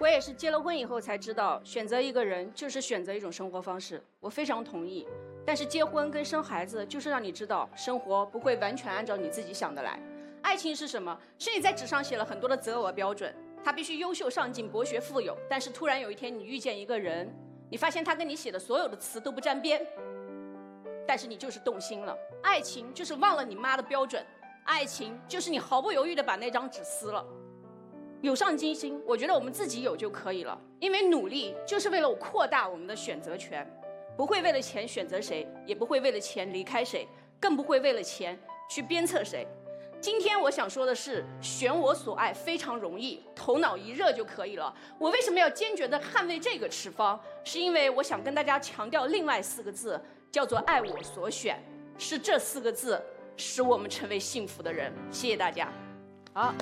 [0.00, 5.04] 我也是结了婚以后才知道，选择一个人就是选择一种生活方式，我非常同意。
[5.44, 10.00] 但是结婚跟生孩子就是让你知道，生活不会完全按照你自己想的来。
[10.40, 11.18] 爱情是什么？
[11.36, 13.34] 是你在纸上写了很多的择偶标准，
[13.64, 15.36] 他必须优秀、上进、博学、富有。
[15.50, 17.28] 但是突然有一天你遇见一个人，
[17.68, 19.84] 你发现他跟你写的所有的词都不沾边，
[21.08, 22.16] 但是你就是动心了。
[22.40, 24.24] 爱情就是忘了你妈的标准，
[24.62, 27.26] 爱情就是你毫不犹豫的把那张纸撕了。
[28.20, 30.60] 有上进心，我觉得我们自己有就可以了。
[30.80, 33.64] 因为努力就是为了扩大我们的选择权，
[34.16, 37.06] 不会为了钱选择谁，也不会为了钱离开谁，
[37.40, 38.38] 更不会为了钱
[38.68, 39.46] 去鞭策谁。
[40.00, 44.72] 今天我想说的是，选我所爱非常容易，头脑一热就可以了。
[44.98, 47.18] 我为什么要坚决地捍卫这个持方？
[47.42, 51.60] 是因为我想跟大家强调另外四个字，叫做爱我所选。
[51.98, 53.00] 是这四个字
[53.36, 54.92] 使我们成为幸福的人。
[55.10, 55.72] 谢谢大家。
[56.32, 56.54] 好。